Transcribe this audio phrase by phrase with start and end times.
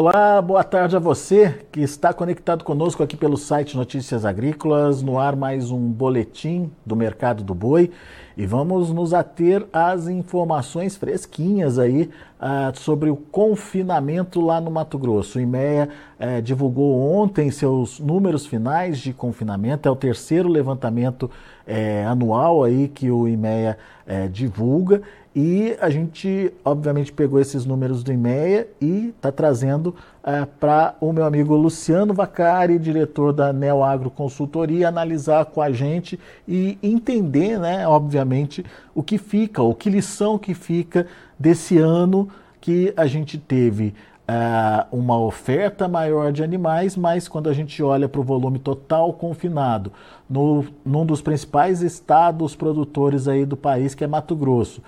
[0.00, 5.02] Olá, boa tarde a você que está conectado conosco aqui pelo site Notícias Agrícolas.
[5.02, 7.90] No ar, mais um boletim do mercado do boi
[8.36, 12.08] e vamos nos ater às informações fresquinhas aí
[12.40, 15.38] uh, sobre o confinamento lá no Mato Grosso.
[15.38, 15.88] O IMEA
[16.20, 22.86] uh, divulgou ontem seus números finais de confinamento, é o terceiro levantamento uh, anual aí
[22.86, 23.76] que o IMEA
[24.10, 25.02] eh, divulga
[25.40, 31.12] e a gente, obviamente, pegou esses números do IMEA e está trazendo é, para o
[31.12, 37.56] meu amigo Luciano Vacari, diretor da Neo Agro Consultoria, analisar com a gente e entender,
[37.56, 41.06] né, obviamente, o que fica, o que lição que fica
[41.38, 42.28] desse ano
[42.60, 43.94] que a gente teve
[44.26, 49.12] é, uma oferta maior de animais, mas quando a gente olha para o volume total
[49.12, 49.92] confinado,
[50.28, 54.82] no, num dos principais estados produtores aí do país, que é Mato Grosso,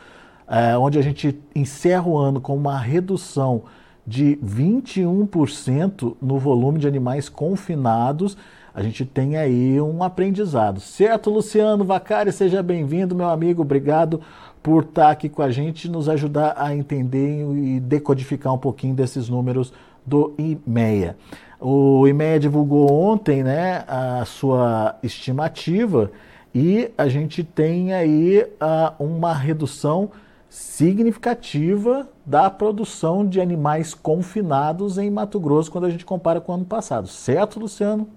[0.50, 3.62] é, onde a gente encerra o ano com uma redução
[4.04, 8.36] de 21% no volume de animais confinados.
[8.74, 10.80] A gente tem aí um aprendizado.
[10.80, 13.62] Certo, Luciano Vacari, seja bem-vindo, meu amigo.
[13.62, 14.20] Obrigado
[14.60, 19.28] por estar aqui com a gente, nos ajudar a entender e decodificar um pouquinho desses
[19.28, 19.72] números
[20.04, 21.16] do IMEA.
[21.60, 26.10] O IMEA divulgou ontem né, a sua estimativa
[26.52, 30.10] e a gente tem aí uh, uma redução
[30.50, 36.54] significativa da produção de animais confinados em Mato Grosso quando a gente compara com o
[36.56, 37.06] ano passado.
[37.06, 38.10] Certo, Luciano?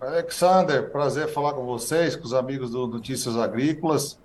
[0.00, 4.18] Alexander, prazer falar com vocês, com os amigos do Notícias Agrícolas.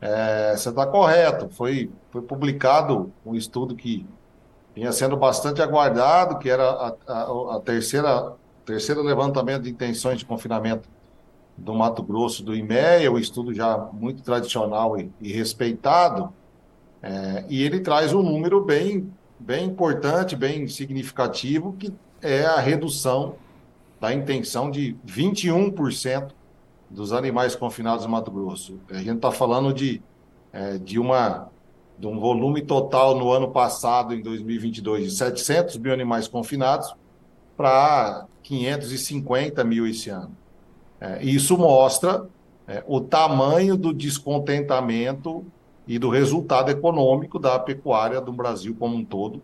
[0.00, 4.06] É, você está correto, foi, foi publicado um estudo que
[4.74, 8.32] vinha sendo bastante aguardado, que era a, a, a terceira
[8.64, 10.88] terceiro levantamento de intenções de confinamento
[11.60, 16.32] do Mato Grosso, do IMEA, um estudo já muito tradicional e, e respeitado,
[17.02, 23.36] é, e ele traz um número bem, bem importante, bem significativo, que é a redução
[24.00, 26.30] da intenção de 21%
[26.88, 28.80] dos animais confinados no Mato Grosso.
[28.90, 30.02] A gente está falando de,
[30.52, 31.50] é, de, uma,
[31.98, 36.94] de um volume total no ano passado, em 2022, de 700 mil animais confinados
[37.54, 40.34] para 550 mil esse ano.
[41.00, 42.26] É, isso mostra
[42.68, 45.44] é, o tamanho do descontentamento
[45.88, 49.42] e do resultado econômico da pecuária do Brasil como um todo,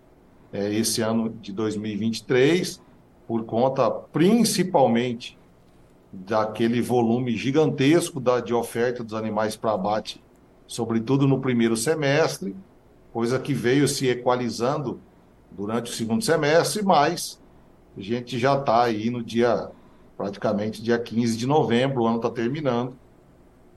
[0.52, 2.80] é, esse ano de 2023,
[3.26, 5.36] por conta principalmente
[6.12, 10.22] daquele volume gigantesco da, de oferta dos animais para abate,
[10.66, 12.54] sobretudo no primeiro semestre,
[13.12, 15.00] coisa que veio se equalizando
[15.50, 17.40] durante o segundo semestre, mas
[17.96, 19.70] a gente já está aí no dia
[20.16, 22.94] praticamente dia 15 de novembro, o ano está terminando,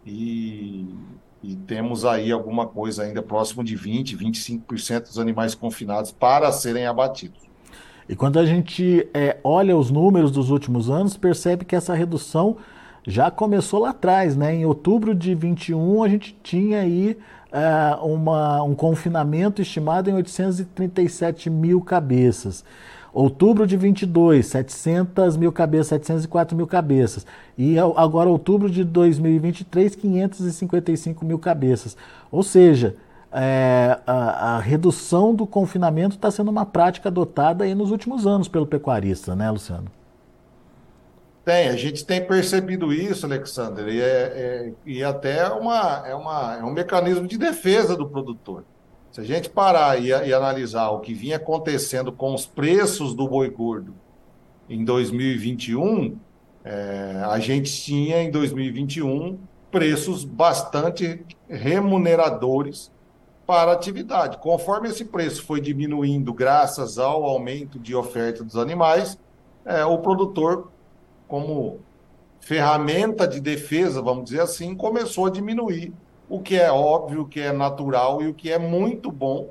[0.05, 0.87] e,
[1.43, 6.87] e, temos aí alguma coisa ainda próximo de 20%, 25% dos animais confinados para serem
[6.87, 7.49] abatidos.
[8.07, 12.57] E quando a gente é, olha os números dos últimos anos, percebe que essa redução
[13.05, 14.55] já começou lá atrás, né?
[14.55, 17.17] Em outubro de 21 a gente tinha aí
[17.51, 22.63] é, uma, um confinamento estimado em 837 mil cabeças.
[23.13, 27.25] Outubro de 22, 700 mil cabeças, 704 mil cabeças.
[27.57, 31.97] E agora, outubro de 2023, 555 mil cabeças.
[32.31, 32.95] Ou seja,
[33.31, 38.47] é, a, a, redução do confinamento está sendo uma prática adotada aí nos últimos anos
[38.47, 39.85] pelo pecuarista, né, Luciano?
[41.45, 46.57] Tem, a gente tem percebido isso, Alexander, e, é, é, e até uma, é, uma,
[46.57, 48.63] é um mecanismo de defesa do produtor.
[49.11, 53.27] Se a gente parar e, e analisar o que vinha acontecendo com os preços do
[53.27, 53.93] boi gordo
[54.69, 56.17] em 2021,
[56.63, 59.39] é, a gente tinha em 2021
[59.71, 62.91] preços bastante remuneradores
[63.47, 64.37] para a atividade.
[64.37, 69.17] Conforme esse preço foi diminuindo, graças ao aumento de oferta dos animais,
[69.65, 70.71] é, o produtor
[71.27, 71.79] como
[72.39, 75.93] ferramenta de defesa, vamos dizer assim, começou a diminuir,
[76.29, 79.49] o que é óbvio, o que é natural e o que é muito bom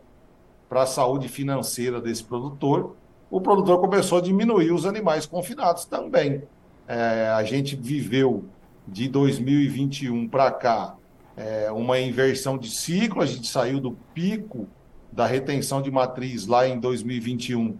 [0.69, 2.95] para a saúde financeira desse produtor.
[3.31, 6.43] O produtor começou a diminuir os animais confinados também.
[6.87, 8.45] É, a gente viveu
[8.87, 10.95] de 2021 para cá
[11.37, 14.67] é, uma inversão de ciclo, a gente saiu do pico
[15.13, 17.77] da retenção de matriz lá em 2021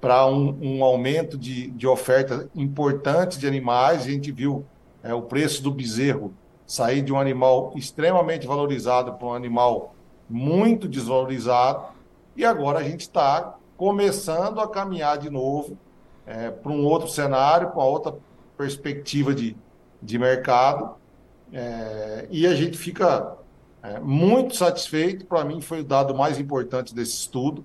[0.00, 4.02] para um, um, aumento de, de oferta importante de animais.
[4.02, 4.64] A gente viu
[5.02, 6.34] é, o preço do bezerro
[6.66, 9.94] sair de um animal extremamente valorizado para um animal
[10.28, 11.84] muito desvalorizado.
[12.36, 15.78] E agora a gente está começando a caminhar de novo
[16.26, 18.14] é, para um outro cenário, com outra
[18.56, 19.56] perspectiva de,
[20.02, 20.96] de mercado.
[21.52, 23.36] É, e a gente fica
[23.82, 25.24] é, muito satisfeito.
[25.26, 27.64] Para mim, foi o dado mais importante desse estudo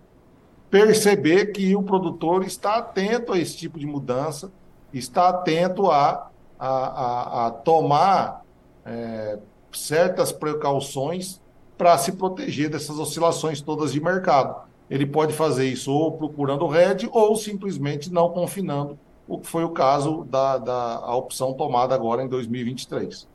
[0.71, 4.49] perceber que o produtor está atento a esse tipo de mudança,
[4.93, 8.40] está atento a, a, a, a tomar
[8.85, 9.37] é,
[9.71, 11.41] certas precauções
[11.77, 14.69] para se proteger dessas oscilações todas de mercado.
[14.89, 19.69] Ele pode fazer isso ou procurando RED ou simplesmente não confinando, o que foi o
[19.69, 23.27] caso da, da opção tomada agora em 2023.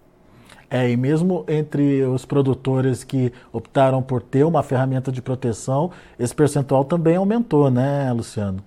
[0.69, 6.35] É, e mesmo entre os produtores que optaram por ter uma ferramenta de proteção, esse
[6.35, 8.63] percentual também aumentou, né, Luciano?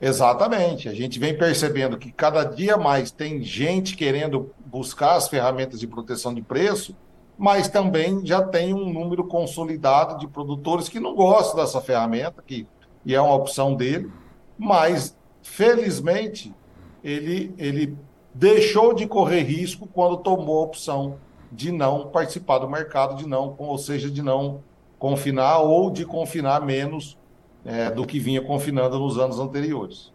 [0.00, 0.88] Exatamente.
[0.88, 5.86] A gente vem percebendo que cada dia mais tem gente querendo buscar as ferramentas de
[5.86, 6.96] proteção de preço,
[7.38, 12.66] mas também já tem um número consolidado de produtores que não gostam dessa ferramenta, que
[13.04, 14.10] e é uma opção dele,
[14.58, 16.54] mas felizmente
[17.02, 17.96] ele, ele
[18.32, 21.18] deixou de correr risco quando tomou a opção
[21.52, 24.62] de não participar do mercado, de não, ou seja, de não
[24.98, 27.16] confinar ou de confinar menos
[27.64, 30.12] é, do que vinha confinando nos anos anteriores.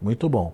[0.00, 0.52] Muito bom.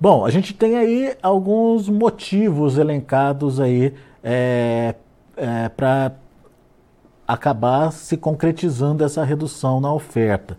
[0.00, 3.92] Bom, a gente tem aí alguns motivos elencados aí
[4.22, 4.94] é,
[5.36, 6.12] é, para
[7.26, 10.56] acabar se concretizando essa redução na oferta.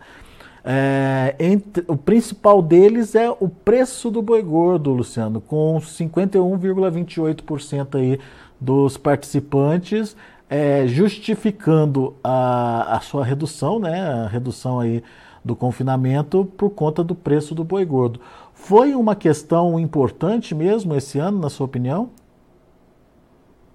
[0.62, 8.20] É, entre, o principal deles é o preço do boi gordo, Luciano, com 51,28% aí
[8.60, 10.14] dos participantes
[10.50, 15.02] é, justificando a, a sua redução, né, a redução aí
[15.42, 18.20] do confinamento por conta do preço do boi gordo.
[18.52, 22.10] Foi uma questão importante mesmo esse ano, na sua opinião?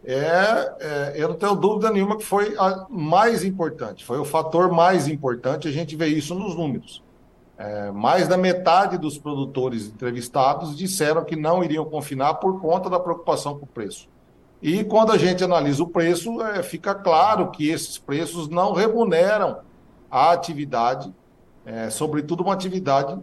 [0.06, 4.72] é, é, eu não tenho dúvida nenhuma que foi a mais importante, foi o fator
[4.72, 7.04] mais importante, a gente vê isso nos números.
[7.58, 13.00] É, mais da metade dos produtores entrevistados disseram que não iriam confinar por conta da
[13.00, 14.08] preocupação com o preço.
[14.62, 19.60] E quando a gente analisa o preço, é, fica claro que esses preços não remuneram
[20.10, 21.14] a atividade,
[21.66, 23.20] é, sobretudo uma atividade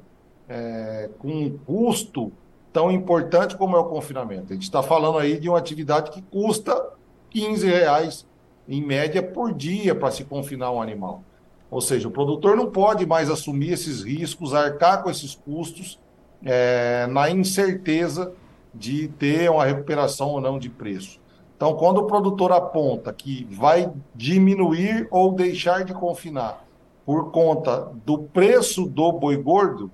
[0.49, 2.33] é, com um custo
[2.73, 4.53] tão importante como é o confinamento.
[4.53, 6.91] A gente está falando aí de uma atividade que custa
[7.31, 8.27] 15 reais
[8.69, 11.23] em média por dia para se confinar um animal.
[11.71, 15.99] Ou seja, o produtor não pode mais assumir esses riscos, arcar com esses custos
[16.45, 18.33] é, na incerteza
[18.75, 21.21] de ter uma recuperação ou não de preço.
[21.63, 26.65] Então, quando o produtor aponta que vai diminuir ou deixar de confinar
[27.07, 29.89] por conta do preço do boi gordo,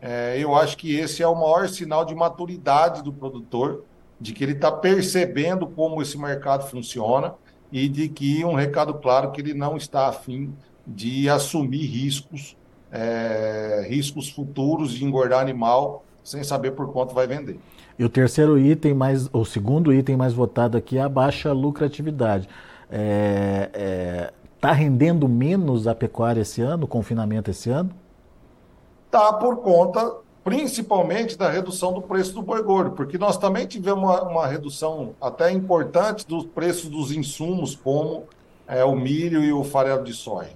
[0.00, 3.84] é, eu acho que esse é o maior sinal de maturidade do produtor,
[4.18, 7.34] de que ele está percebendo como esse mercado funciona
[7.70, 10.54] e de que um recado claro que ele não está afim
[10.86, 12.56] de assumir riscos,
[12.90, 17.58] é, riscos futuros de engordar animal sem saber por quanto vai vender.
[17.98, 22.48] E o terceiro item mais, o segundo item mais votado aqui é a baixa lucratividade.
[22.84, 27.90] Está é, é, tá rendendo menos a pecuária esse ano, o confinamento esse ano?
[29.10, 34.02] está por conta principalmente da redução do preço do boi gordo, porque nós também tivemos
[34.02, 38.24] uma, uma redução até importante dos preços dos insumos, como
[38.66, 40.52] é, o milho e o farelo de soja.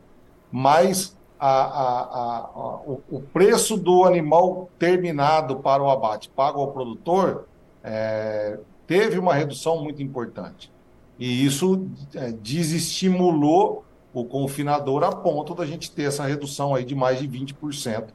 [0.50, 6.72] Mas a, a, a, o, o, preço do animal terminado para o abate pago ao
[6.72, 7.46] produtor
[7.82, 10.70] é, teve uma redução muito importante.
[11.18, 16.94] E isso é, desestimulou o confinador a ponto da gente ter essa redução aí de
[16.94, 18.06] mais de 20%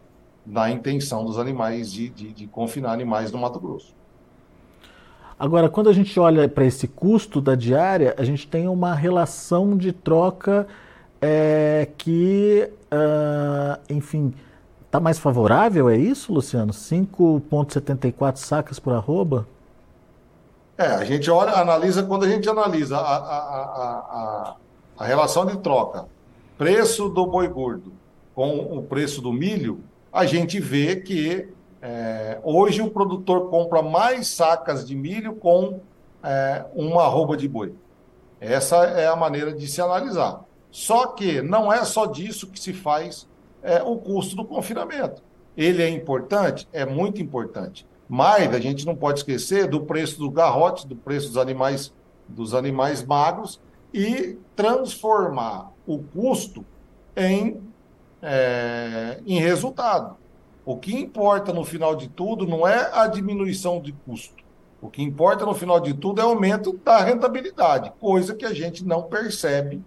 [0.46, 3.94] na intenção dos animais de, de, de, confinar animais no Mato Grosso.
[5.38, 9.78] Agora, quando a gente olha para esse custo da diária, a gente tem uma relação
[9.78, 10.68] de troca
[11.22, 14.34] é, que, uh, enfim,
[14.86, 16.74] está mais favorável, é isso, Luciano?
[16.74, 19.48] 5,74 sacas por arroba?
[20.78, 24.56] É, a gente olha, analisa, quando a gente analisa a, a, a,
[24.98, 26.06] a, relação de troca,
[26.58, 27.92] preço do boi gordo
[28.34, 31.50] com o preço do milho, a gente vê que
[31.82, 35.82] é, hoje o produtor compra mais sacas de milho com
[36.24, 37.74] é, uma arroba de boi.
[38.40, 40.46] Essa é a maneira de se analisar.
[40.72, 43.28] Só que não é só disso que se faz
[43.62, 45.24] é, o custo do confinamento.
[45.58, 46.68] Ele é importante?
[46.72, 47.88] É muito importante.
[48.08, 51.94] Mas a gente não pode esquecer do preço do garrote, do preço dos animais,
[52.28, 53.62] dos animais magros
[53.94, 56.66] e transformar o custo
[57.16, 57.62] em,
[58.22, 60.18] é, em resultado.
[60.66, 64.44] O que importa no final de tudo não é a diminuição de custo.
[64.82, 68.54] O que importa no final de tudo é o aumento da rentabilidade, coisa que a
[68.54, 69.84] gente não percebe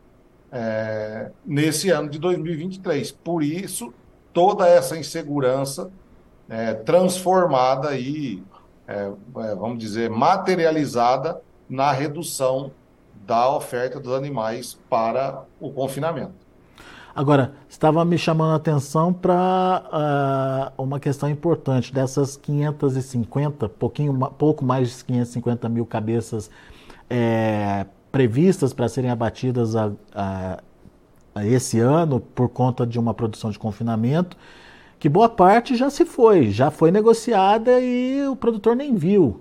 [0.53, 3.11] é, nesse ano de 2023.
[3.11, 3.93] Por isso,
[4.33, 5.91] toda essa insegurança
[6.49, 8.43] é, transformada e,
[8.87, 12.71] é, é, vamos dizer, materializada na redução
[13.27, 16.43] da oferta dos animais para o confinamento.
[17.15, 24.19] Agora, estava me chamando a atenção para uh, ah, uma questão importante dessas 550, pouquinho,
[24.39, 26.51] pouco mais de 550 mil cabeças
[27.11, 30.63] é, previstas para serem abatidas a, a,
[31.35, 34.37] a esse ano por conta de uma produção de confinamento,
[34.99, 39.41] que boa parte já se foi, já foi negociada e o produtor nem viu.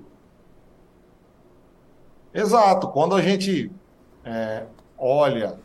[2.34, 2.88] Exato.
[2.88, 3.70] Quando a gente
[4.24, 4.64] é,
[4.98, 5.60] olha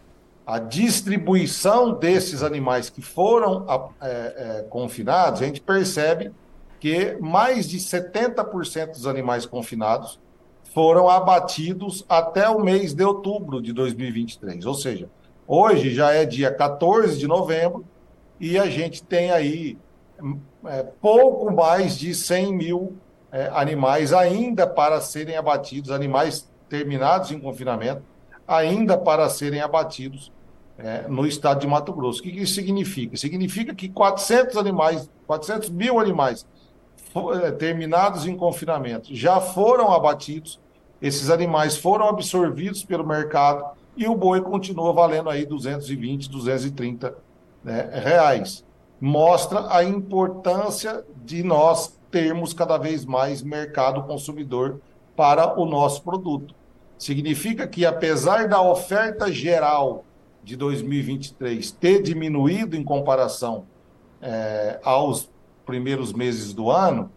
[0.44, 3.64] a distribuição desses animais que foram
[4.00, 6.32] é, é, confinados, a gente percebe
[6.80, 10.20] que mais de 70% dos animais confinados
[10.76, 14.66] foram abatidos até o mês de outubro de 2023.
[14.66, 15.08] Ou seja,
[15.48, 17.82] hoje já é dia 14 de novembro
[18.38, 19.78] e a gente tem aí
[20.66, 22.94] é, pouco mais de 100 mil
[23.32, 28.02] é, animais ainda para serem abatidos, animais terminados em confinamento,
[28.46, 30.30] ainda para serem abatidos
[30.76, 32.20] é, no estado de Mato Grosso.
[32.20, 33.16] O que, que isso significa?
[33.16, 36.46] Significa que 400 animais, 400 mil animais
[37.42, 40.60] é, terminados em confinamento já foram abatidos,
[41.00, 43.64] esses animais foram absorvidos pelo mercado
[43.96, 47.14] e o boi continua valendo aí 220, 230
[47.64, 48.64] né, reais.
[49.00, 54.80] Mostra a importância de nós termos cada vez mais mercado consumidor
[55.14, 56.54] para o nosso produto.
[56.98, 60.04] Significa que, apesar da oferta geral
[60.42, 63.64] de 2023 ter diminuído em comparação
[64.22, 65.28] é, aos
[65.66, 67.10] primeiros meses do ano,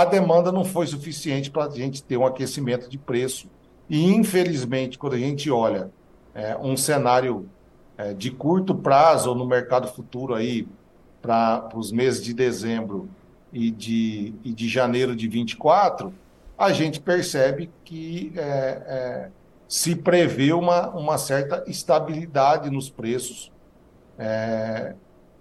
[0.00, 3.48] a demanda não foi suficiente para a gente ter um aquecimento de preço.
[3.88, 5.90] E, infelizmente, quando a gente olha
[6.34, 7.48] é, um cenário
[7.96, 10.66] é, de curto prazo no mercado futuro aí
[11.22, 13.08] para os meses de dezembro
[13.52, 16.12] e de, e de janeiro de 24,
[16.58, 19.30] a gente percebe que é, é
[19.68, 23.50] se prevê uma, uma certa estabilidade nos preços.
[24.18, 24.94] É,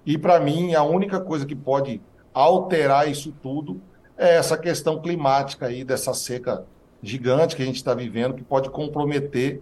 [0.06, 2.02] e, para mim, a única coisa que pode
[2.34, 3.82] alterar isso tudo
[4.24, 6.64] é essa questão climática aí, dessa seca
[7.02, 9.62] gigante que a gente está vivendo, que pode comprometer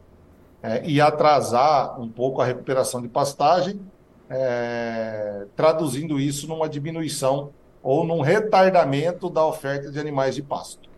[0.61, 3.81] é, e atrasar um pouco a recuperação de pastagem,
[4.29, 7.49] é, traduzindo isso numa diminuição
[7.81, 10.91] ou num retardamento da oferta de animais de pasto.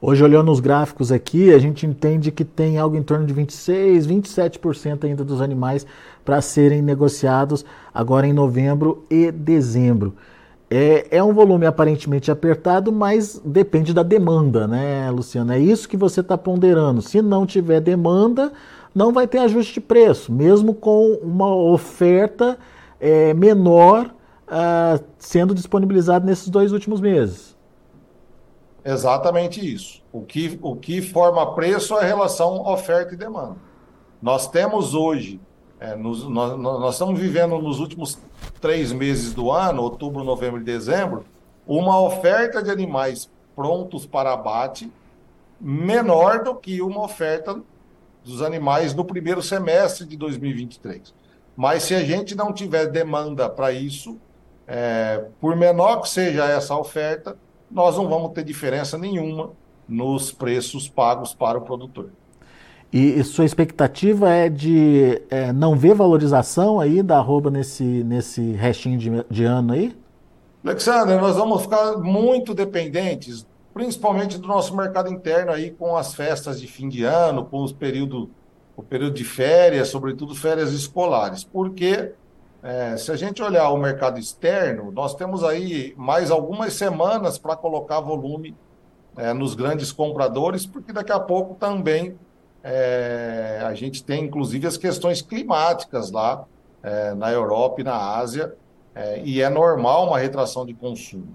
[0.00, 4.06] Hoje, olhando os gráficos aqui, a gente entende que tem algo em torno de 26,
[4.06, 5.86] 27% ainda dos animais
[6.24, 10.14] para serem negociados agora em novembro e dezembro.
[10.70, 15.52] É, é, um volume aparentemente apertado, mas depende da demanda, né, Luciano?
[15.52, 17.00] É isso que você está ponderando.
[17.00, 18.52] Se não tiver demanda,
[18.94, 22.58] não vai ter ajuste de preço, mesmo com uma oferta
[23.00, 24.14] é, menor
[24.48, 27.56] uh, sendo disponibilizada nesses dois últimos meses.
[28.84, 30.02] Exatamente isso.
[30.12, 33.56] O que, o que forma preço é a relação oferta e demanda.
[34.20, 35.40] Nós temos hoje,
[35.80, 38.18] é, nos, nós, nós estamos vivendo nos últimos
[38.60, 41.24] três meses do ano, outubro, novembro e dezembro,
[41.66, 44.90] uma oferta de animais prontos para abate
[45.60, 47.60] menor do que uma oferta
[48.24, 51.14] dos animais no primeiro semestre de 2023.
[51.56, 54.18] Mas se a gente não tiver demanda para isso,
[54.66, 57.36] é, por menor que seja essa oferta,
[57.70, 59.50] nós não vamos ter diferença nenhuma
[59.88, 62.10] nos preços pagos para o produtor.
[62.92, 68.98] E, sua expectativa é de é, não ver valorização aí da arroba nesse, nesse restinho
[68.98, 69.96] de, de ano aí?
[70.64, 73.46] Alexandre, nós vamos ficar muito dependentes
[73.78, 77.72] principalmente do nosso mercado interno aí com as festas de fim de ano, com os
[77.72, 78.28] período,
[78.76, 81.44] o período de férias, sobretudo férias escolares.
[81.44, 82.12] Porque
[82.60, 87.54] é, se a gente olhar o mercado externo, nós temos aí mais algumas semanas para
[87.54, 88.56] colocar volume
[89.16, 92.18] é, nos grandes compradores, porque daqui a pouco também
[92.70, 96.44] é, a gente tem inclusive as questões climáticas lá
[96.82, 98.54] é, na Europa e na Ásia,
[98.94, 101.28] é, e é normal uma retração de consumo.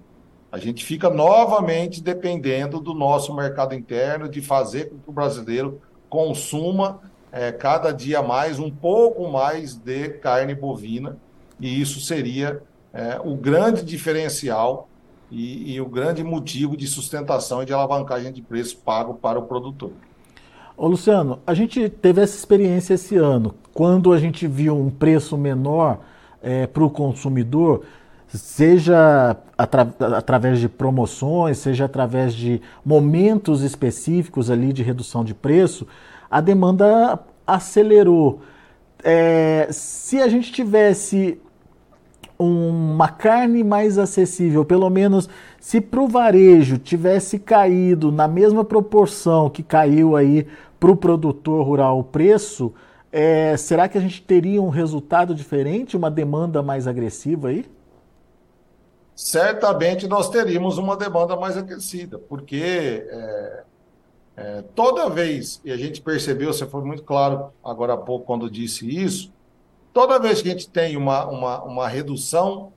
[0.51, 5.81] A gente fica novamente dependendo do nosso mercado interno, de fazer com que o brasileiro
[6.07, 11.17] consuma é, cada dia mais, um pouco mais de carne bovina,
[11.59, 12.61] e isso seria
[12.93, 14.87] é, o grande diferencial
[15.31, 19.47] e, e o grande motivo de sustentação e de alavancagem de preço pago para o
[19.47, 19.93] produtor.
[20.75, 25.37] Ô Luciano, a gente teve essa experiência esse ano, quando a gente viu um preço
[25.37, 25.99] menor
[26.41, 27.83] é, para o consumidor,
[28.27, 35.87] seja atra através de promoções, seja através de momentos específicos ali de redução de preço,
[36.29, 38.41] a demanda acelerou.
[39.03, 41.39] É, se a gente tivesse
[42.43, 49.49] uma carne mais acessível, pelo menos se para o varejo tivesse caído na mesma proporção
[49.49, 50.47] que caiu aí
[50.79, 52.73] para o produtor rural o preço,
[53.11, 57.65] é, será que a gente teria um resultado diferente, uma demanda mais agressiva aí?
[59.15, 63.63] Certamente nós teríamos uma demanda mais aquecida, porque é,
[64.35, 68.49] é, toda vez, e a gente percebeu, você foi muito claro agora há pouco quando
[68.49, 69.31] disse isso,
[69.93, 72.73] toda vez que a gente tem uma, uma, uma redução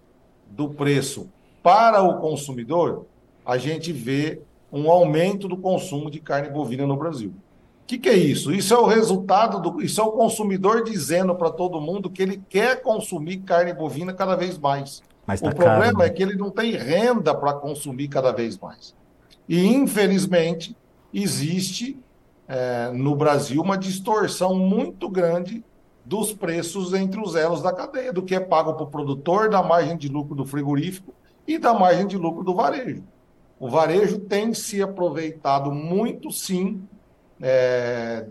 [0.47, 1.29] do preço
[1.63, 3.07] para o consumidor,
[3.45, 4.41] a gente vê
[4.73, 7.31] um aumento do consumo de carne bovina no Brasil.
[7.31, 8.53] O que, que, é isso?
[8.53, 9.81] Isso é o resultado do.
[9.81, 14.35] Isso é o consumidor dizendo para todo mundo que ele quer consumir carne bovina cada
[14.35, 15.03] vez mais.
[15.25, 16.07] Mas tá o problema caro, né?
[16.07, 18.95] é que ele não tem renda para consumir cada vez mais.
[19.49, 20.77] E, infelizmente,
[21.15, 21.97] existe
[22.49, 25.65] é, no Brasil uma distorção muito grande
[26.07, 29.61] dos preços entre os elos da cadeia, do que é pago para o produtor, da
[29.61, 31.13] margem de lucro do frigorífico
[31.47, 33.03] e da margem de lucro do varejo.
[33.59, 36.87] O varejo tem se aproveitado muito, sim,
[37.43, 38.25] é,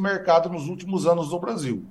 [0.00, 1.84] mercado nos últimos anos no Brasil,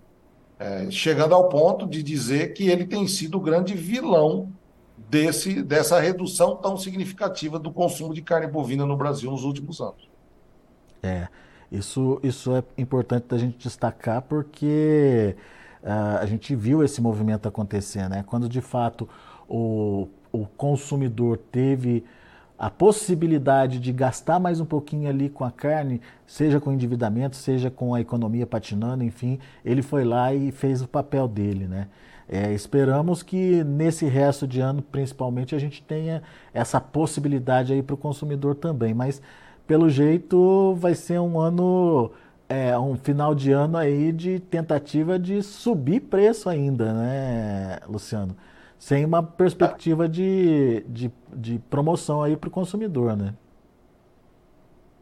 [0.60, 4.52] é, chegando ao ponto de dizer que ele tem sido o grande vilão
[4.98, 10.10] desse, dessa redução tão significativa do consumo de carne bovina no Brasil nos últimos anos.
[11.02, 11.30] É.
[11.72, 15.36] Isso, isso é importante da gente destacar porque
[15.84, 18.24] uh, a gente viu esse movimento acontecer, né?
[18.26, 19.08] Quando de fato
[19.48, 22.04] o, o consumidor teve
[22.58, 27.72] a possibilidade de gastar mais um pouquinho ali com a carne, seja com endividamento, seja
[27.72, 31.88] com a economia patinando, enfim, ele foi lá e fez o papel dele, né?
[32.28, 36.22] É, esperamos que nesse resto de ano, principalmente, a gente tenha
[36.54, 39.22] essa possibilidade aí para o consumidor também, mas
[39.70, 42.10] pelo jeito vai ser um ano,
[42.50, 48.36] é, um final de ano aí de tentativa de subir preço ainda, né, Luciano?
[48.80, 53.36] Sem uma perspectiva de, de, de promoção aí para o consumidor, né?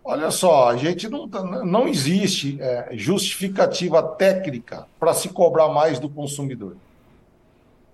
[0.03, 6.09] Olha só, a gente não, não existe é, justificativa técnica para se cobrar mais do
[6.09, 6.75] consumidor.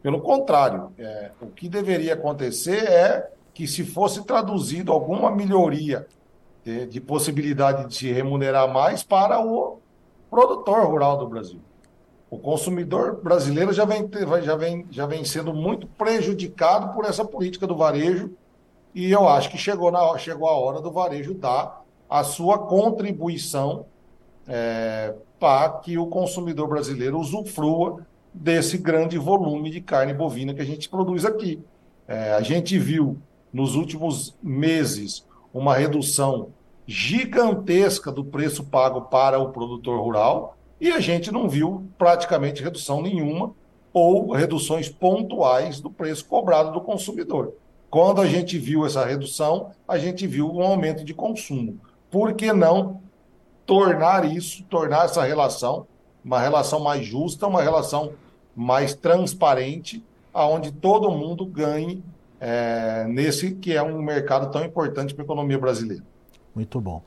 [0.02, 6.08] Pelo contrário, é, o que deveria acontecer é que se fosse traduzido alguma melhoria
[6.64, 9.80] de, de possibilidade de se remunerar mais para o
[10.30, 11.60] produtor rural do Brasil.
[12.30, 14.10] O consumidor brasileiro já vem,
[14.44, 18.32] já, vem, já vem sendo muito prejudicado por essa política do varejo,
[18.96, 23.86] e eu acho que chegou, na, chegou a hora do varejo dar a sua contribuição
[24.48, 30.66] é, para que o consumidor brasileiro usufrua desse grande volume de carne bovina que a
[30.66, 31.60] gente produz aqui.
[32.08, 33.18] É, a gente viu
[33.52, 36.50] nos últimos meses uma redução
[36.88, 43.02] gigantesca do preço pago para o produtor rural e a gente não viu praticamente redução
[43.02, 43.54] nenhuma
[43.94, 47.54] ou reduções pontuais do preço cobrado do consumidor.
[47.90, 51.80] Quando a gente viu essa redução, a gente viu um aumento de consumo.
[52.10, 53.02] Por que não
[53.66, 55.88] tornar isso, tornar essa relação
[56.24, 58.14] uma relação mais justa, uma relação
[58.56, 62.04] mais transparente, aonde todo mundo ganhe
[62.40, 66.04] é, nesse que é um mercado tão importante para a economia brasileira.
[66.56, 67.04] Muito bom.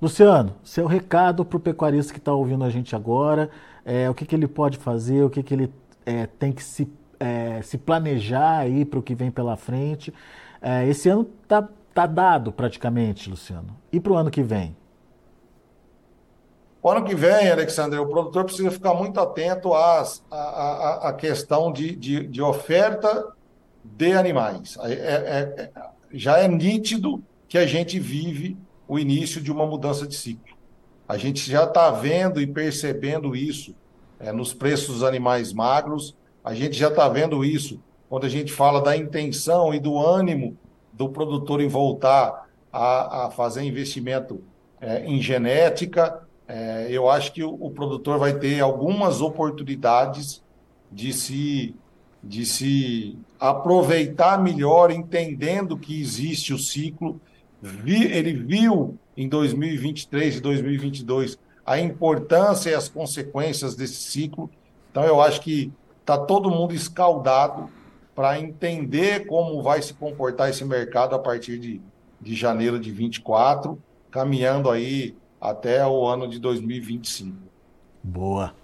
[0.00, 3.50] Luciano, seu recado para o pecuarista que está ouvindo a gente agora,
[3.84, 5.72] é, o que, que ele pode fazer, o que, que ele
[6.04, 10.12] é, tem que se, é, se planejar aí para o que vem pela frente.
[10.60, 13.76] É, esse ano está tá dado praticamente, Luciano.
[13.90, 14.76] E para o ano que vem?
[16.82, 21.12] O ano que vem, Alexandre, o produtor precisa ficar muito atento às, à, à, à
[21.12, 23.32] questão de, de, de oferta
[23.82, 24.76] de animais.
[24.82, 25.70] É, é,
[26.12, 28.56] já é nítido que a gente vive
[28.88, 30.56] o início de uma mudança de ciclo.
[31.08, 33.74] A gente já está vendo e percebendo isso
[34.18, 38.52] é, nos preços dos animais magros, a gente já está vendo isso quando a gente
[38.52, 40.56] fala da intenção e do ânimo
[40.92, 44.42] do produtor em voltar a, a fazer investimento
[44.80, 46.22] é, em genética.
[46.48, 50.42] É, eu acho que o, o, produtor vai ter algumas oportunidades
[50.90, 51.74] de se,
[52.22, 57.20] de se aproveitar melhor, entendendo que existe o ciclo.
[57.66, 64.50] Vi, ele viu em 2023 e 2022 a importância e as consequências desse ciclo.
[64.90, 67.68] Então, eu acho que está todo mundo escaldado
[68.14, 71.80] para entender como vai se comportar esse mercado a partir de,
[72.20, 73.78] de janeiro de 24,
[74.10, 77.36] caminhando aí até o ano de 2025.
[78.02, 78.54] Boa.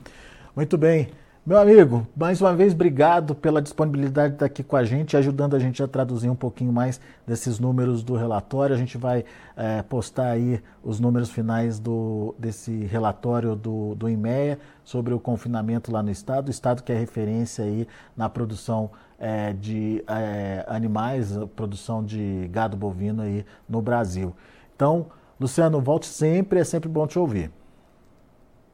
[0.54, 1.08] Muito bem.
[1.44, 5.56] Meu amigo, mais uma vez, obrigado pela disponibilidade de estar aqui com a gente, ajudando
[5.56, 8.72] a gente a traduzir um pouquinho mais desses números do relatório.
[8.72, 9.24] A gente vai
[9.56, 15.90] é, postar aí os números finais do, desse relatório do, do IMEA sobre o confinamento
[15.90, 16.46] lá no estado.
[16.46, 22.76] O estado que é referência aí na produção é, de é, animais, produção de gado
[22.76, 24.32] bovino aí no Brasil.
[24.76, 25.06] Então,
[25.40, 27.50] Luciano, volte sempre, é sempre bom te ouvir.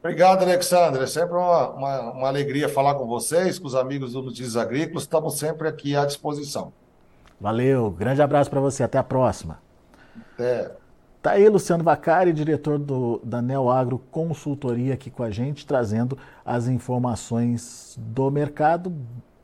[0.01, 1.03] Obrigado, Alexandre.
[1.03, 5.03] É sempre uma, uma, uma, alegria falar com vocês, com os amigos do Notícias Agrícolas.
[5.03, 6.71] Estamos sempre aqui à disposição.
[7.39, 8.83] Valeu, grande abraço para você.
[8.83, 9.59] Até a próxima.
[10.33, 10.71] Até.
[11.21, 16.17] Tá aí Luciano Vacari, diretor do, da Neo Agro Consultoria, aqui com a gente, trazendo
[16.45, 18.93] as informações do mercado,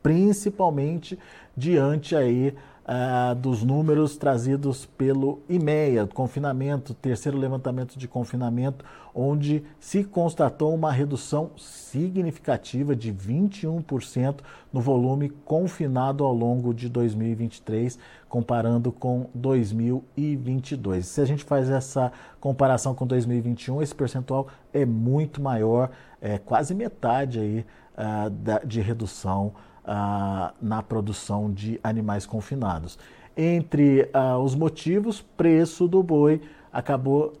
[0.02, 1.18] principalmente
[1.54, 2.54] diante aí
[2.88, 10.92] ah, dos números trazidos pelo IMEA, confinamento, terceiro levantamento de confinamento, onde se constatou uma
[10.92, 14.36] redução significativa de 21%
[14.72, 21.06] no volume confinado ao longo de 2023, comparando com 2022.
[21.06, 26.72] Se a gente faz essa comparação com 2021, esse percentual é muito maior, é quase
[26.72, 29.54] metade aí, uh, da, de redução
[29.86, 32.98] ah, na produção de animais confinados.
[33.36, 36.40] Entre ah, os motivos, preço do boi
[36.72, 37.32] acabou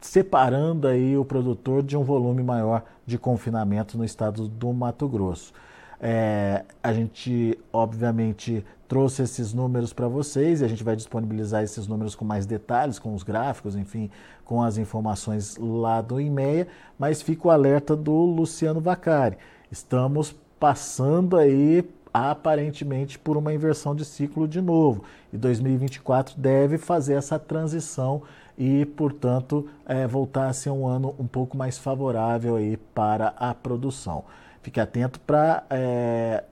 [0.00, 5.52] separando aí o produtor de um volume maior de confinamento no estado do Mato Grosso.
[6.00, 11.86] É, a gente, obviamente, trouxe esses números para vocês e a gente vai disponibilizar esses
[11.86, 14.10] números com mais detalhes, com os gráficos, enfim,
[14.44, 16.66] com as informações lá do IMEA,
[16.98, 19.38] mas fica o alerta do Luciano Vacari.
[19.70, 25.02] Estamos passando aí aparentemente por uma inversão de ciclo de novo.
[25.32, 28.22] E 2024 deve fazer essa transição
[28.56, 33.52] e, portanto, é, voltar a ser um ano um pouco mais favorável aí para a
[33.52, 34.22] produção.
[34.62, 36.44] Fique atento para é,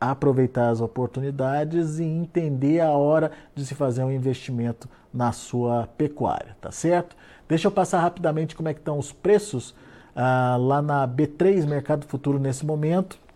[0.00, 6.56] aproveitar as oportunidades e entender a hora de se fazer um investimento na sua pecuária,
[6.58, 7.14] tá certo?
[7.46, 9.74] Deixa eu passar rapidamente como é que estão os preços
[10.16, 13.27] ah, lá na B3 Mercado Futuro nesse momento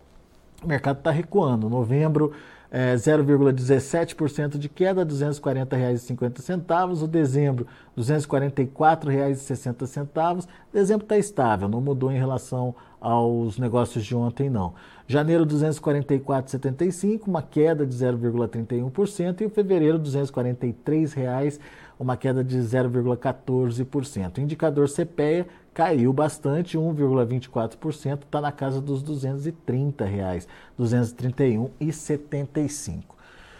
[0.63, 1.69] o mercado está recuando.
[1.69, 2.31] Novembro,
[2.71, 7.03] é, 0,17% de queda, R$ 240,50.
[7.03, 10.47] O dezembro, R$ 244,60.
[10.73, 14.73] Dezembro está estável, não mudou em relação aos negócios de ontem, não.
[15.05, 19.41] Janeiro, 244,75, uma queda de 0,31%.
[19.41, 21.59] E o fevereiro, R$ 243,00,
[22.03, 24.37] uma queda de 0,14%.
[24.37, 30.47] O indicador CPEA caiu bastante, 1,24%, está na casa dos 230 reais,
[30.79, 33.05] 231,75.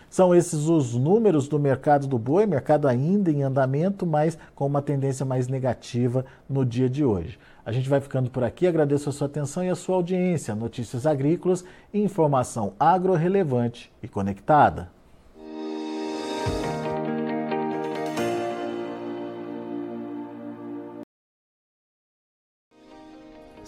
[0.09, 4.79] São esses os números do mercado do boi, mercado ainda em andamento, mas com uma
[4.79, 7.39] tendência mais negativa no dia de hoje.
[7.65, 10.53] A gente vai ficando por aqui, agradeço a sua atenção e a sua audiência.
[10.53, 14.91] Notícias agrícolas, informação agro relevante e conectada.